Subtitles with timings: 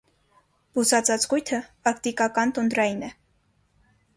[0.77, 1.59] Բուսածածկույթը
[1.91, 3.15] արկտիկական տունդրային է։